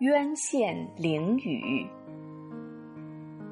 [0.00, 1.86] 渊县灵雨。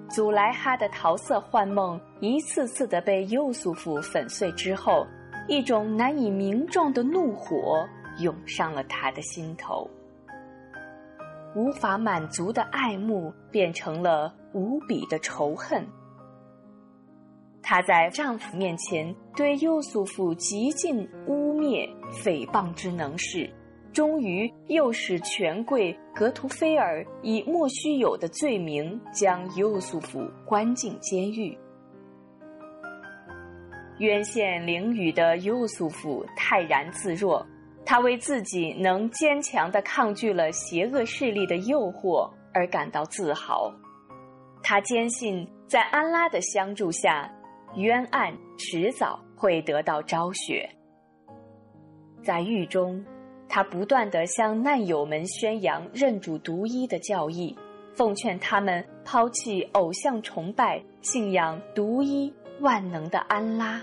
[0.09, 5.07] 祖莱哈的桃色幻梦一次次的被优素福粉碎之后，
[5.47, 7.87] 一种难以名状的怒火
[8.21, 9.87] 涌上了他的心头。
[11.55, 15.87] 无法满足的爱慕变成了无比的仇恨。
[17.61, 23.51] 她在丈夫面前对优素父极尽污蔑、诽谤之能事。
[23.93, 31.59] 终于诱使权贵格图菲尔以莫须有的罪名将优素福关进监狱。
[33.99, 37.45] 渊县灵雨的优素福泰然自若，
[37.85, 43.73] 他为自己能坚强地抗拒了邪恶势力的诱惑而感到自豪。
[44.63, 47.29] 他坚信，在安拉的相助下，
[47.75, 50.69] 冤案迟早会得到昭雪。
[52.23, 53.05] 在狱中。
[53.49, 57.57] 他不断地向难友们宣扬认主独一的教义，
[57.95, 63.83] 奉劝他们抛弃偶像崇拜，信仰独一万能的安拉。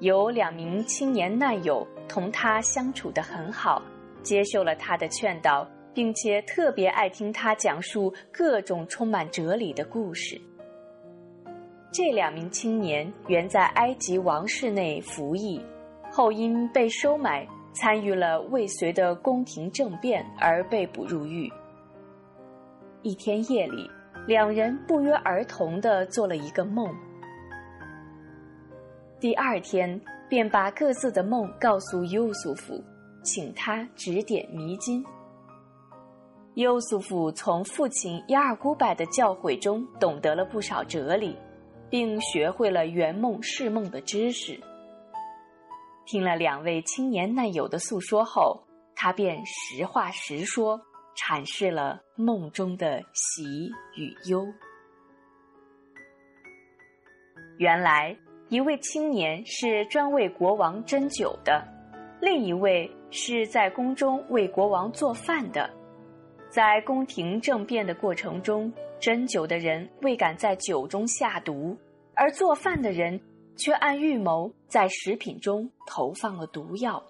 [0.00, 3.80] 有两名青年难友同他相处得很好，
[4.22, 10.38] 接受了他的劝导，并且特别爱听他讲述各种充满哲理的故事。
[11.92, 15.58] 这两名青年原在埃及王室内服役。
[16.16, 21.52] 后因被收买，参与了未遂的宫廷政变而被捕入狱。
[23.02, 23.86] 一天夜里，
[24.26, 26.88] 两人不约而同的做了一个梦。
[29.20, 32.82] 第二天，便把各自的梦告诉优素福，
[33.22, 35.04] 请他指点迷津。
[36.54, 41.36] 优素福从父亲亚尔古柏的教诲中懂得了不少哲理，
[41.90, 44.58] 并学会了圆梦释梦的知识。
[46.06, 48.62] 听了两位青年难友的诉说后，
[48.94, 50.80] 他便实话实说，
[51.16, 53.44] 阐释了梦中的喜
[53.96, 54.46] 与忧。
[57.58, 58.16] 原来，
[58.48, 61.66] 一位青年是专为国王斟酒的，
[62.20, 65.68] 另一位是在宫中为国王做饭的。
[66.48, 71.76] 在宫廷政变的过程中，斟酒的人未敢在酒中下毒，
[72.14, 73.20] 而做饭的人。
[73.56, 77.04] 却按预谋在食品中投放了毒药。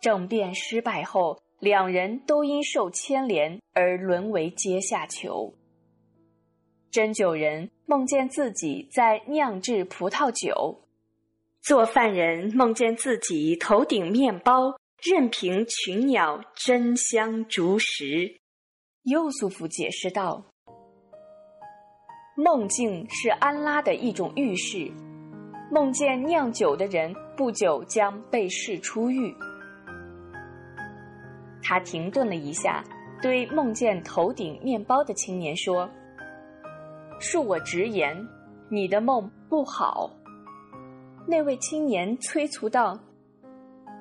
[0.00, 5.52] 政变失败后，两人都因受牵连而沦为阶下囚。
[6.92, 10.82] 斟酒人梦见自己在酿制葡萄酒，
[11.60, 18.38] 做饭人梦见自己头顶面包，任凭群鸟争相逐食。
[19.04, 20.44] 优素福解释道。
[22.38, 24.92] 梦境是安拉的一种预示，
[25.70, 29.34] 梦见酿酒的人不久将被释出狱。
[31.62, 32.84] 他停顿了一下，
[33.22, 35.88] 对梦见头顶面包的青年说
[37.18, 38.14] ：“恕我直言，
[38.68, 40.10] 你的梦不好。”
[41.26, 43.00] 那位青年催促道：“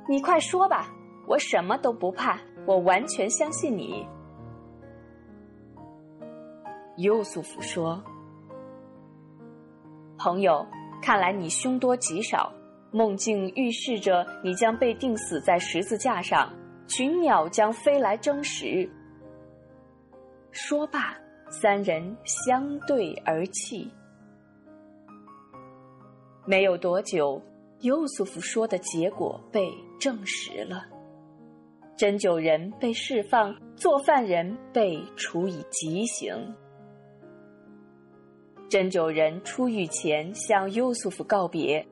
[0.10, 0.90] 你快说吧，
[1.26, 4.06] 我什么都不怕，我完全相信你。”
[7.00, 8.04] 优素福说。
[10.26, 10.66] 朋友，
[11.04, 12.52] 看来你凶多吉少。
[12.92, 16.52] 梦境预示着你将被钉死在十字架上，
[16.88, 18.90] 群鸟将飞来争食。
[20.50, 21.16] 说罢，
[21.52, 23.88] 三人相对而泣。
[26.44, 27.40] 没有多久，
[27.82, 29.70] 尤素夫说的结果被
[30.00, 30.86] 证实了：
[31.96, 36.34] 针灸人被释放，做饭人被处以极刑。
[38.68, 41.86] 针灸人出狱前向优素福告别，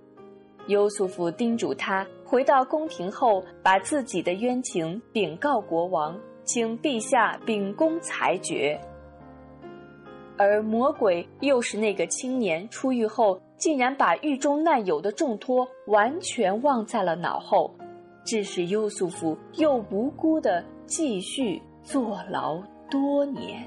[0.68, 8.80] 优素福叮嘱他回到宫廷后把自己的冤情禀告国王，请陛下秉公裁决。
[10.36, 17.72] 而魔鬼又是那个青年出狱后竟然把狱中难友的重托完全忘在了脑后，
[18.26, 23.64] 致使优素福又无辜的继续坐牢多年。